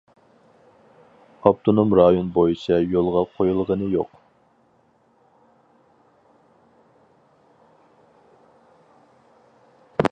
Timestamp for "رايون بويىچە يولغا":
1.99-3.21